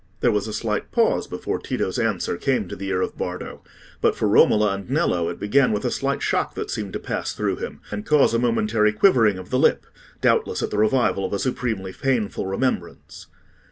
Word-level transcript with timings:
There 0.21 0.31
was 0.31 0.47
a 0.47 0.53
slight 0.53 0.91
pause 0.91 1.27
before 1.27 1.59
Tito's 1.59 1.99
answer 1.99 2.35
came 2.35 2.67
to 2.67 2.75
the 2.75 2.87
ear 2.87 3.01
of 3.03 3.19
Bardo; 3.19 3.63
but 4.01 4.15
for 4.15 4.27
Romola 4.27 4.73
and 4.73 4.89
Nello 4.89 5.29
it 5.29 5.39
began 5.39 5.71
with 5.71 5.85
a 5.85 5.91
slight 5.91 6.23
shock 6.23 6.55
that 6.55 6.71
seemed 6.71 6.93
to 6.93 6.99
pass 6.99 7.33
through 7.33 7.57
him, 7.57 7.81
and 7.91 8.03
cause 8.03 8.33
a 8.33 8.39
momentary 8.39 8.93
quivering 8.93 9.37
of 9.37 9.51
the 9.51 9.59
lip; 9.59 9.85
doubtless 10.19 10.63
at 10.63 10.71
the 10.71 10.79
revival 10.79 11.23
of 11.23 11.33
a 11.33 11.37
supremely 11.37 11.93
painful 11.93 12.47
remembrance. 12.47 13.27